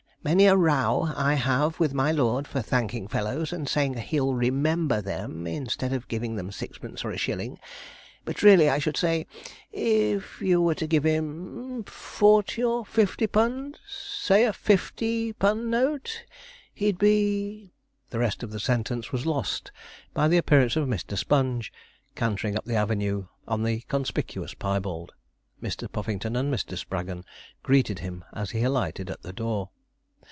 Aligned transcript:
Many 0.23 0.45
a 0.45 0.55
row 0.55 1.11
I 1.15 1.33
have 1.33 1.79
with 1.79 1.95
my 1.95 2.11
lord 2.11 2.47
for 2.47 2.61
thanking 2.61 3.07
fellows, 3.07 3.51
and 3.51 3.67
saying 3.67 3.95
he'll 3.95 4.35
remember 4.35 5.01
them 5.01 5.47
instead 5.47 5.91
of 5.93 6.07
giving 6.07 6.35
them 6.35 6.51
sixpence 6.51 7.03
or 7.03 7.09
a 7.09 7.17
shilling; 7.17 7.57
but 8.23 8.43
really 8.43 8.69
I 8.69 8.77
should 8.77 8.97
say, 8.97 9.25
if 9.71 10.39
you 10.39 10.61
were 10.61 10.75
to 10.75 10.85
give 10.85 11.05
him 11.05 11.83
forty 11.85 12.63
or 12.63 12.85
fifty 12.85 13.25
pund 13.25 13.79
say 13.89 14.45
a 14.45 14.53
fifty 14.53 15.33
pund 15.33 15.71
note, 15.71 16.23
he'd 16.71 16.99
be' 16.99 17.73
The 18.11 18.19
rest 18.19 18.43
of 18.43 18.51
the 18.51 18.59
sentence 18.59 19.11
was 19.11 19.25
lost 19.25 19.71
by 20.13 20.27
the 20.27 20.37
appearance 20.37 20.75
of 20.75 20.87
Mr. 20.87 21.17
Sponge, 21.17 21.73
cantering 22.13 22.55
up 22.55 22.65
the 22.65 22.75
avenue 22.75 23.25
on 23.47 23.63
the 23.63 23.79
conspicuous 23.87 24.53
piebald. 24.53 25.13
Mr. 25.63 25.91
Puffington 25.91 26.35
and 26.35 26.53
Mr. 26.53 26.77
Spraggon 26.77 27.23
greeted 27.63 27.97
him 27.97 28.23
as 28.33 28.51
he 28.51 28.61
alighted 28.61 29.09
at 29.09 29.23
the 29.23 29.33
door. 29.33 29.71